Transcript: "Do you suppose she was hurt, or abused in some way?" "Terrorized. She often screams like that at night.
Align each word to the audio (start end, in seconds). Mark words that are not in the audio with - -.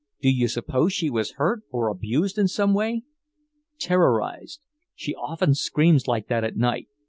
"Do 0.19 0.31
you 0.31 0.47
suppose 0.47 0.93
she 0.93 1.11
was 1.11 1.33
hurt, 1.33 1.61
or 1.69 1.87
abused 1.87 2.39
in 2.39 2.47
some 2.47 2.73
way?" 2.73 3.03
"Terrorized. 3.77 4.59
She 4.95 5.13
often 5.13 5.53
screams 5.53 6.07
like 6.07 6.27
that 6.27 6.43
at 6.43 6.57
night. 6.57 6.87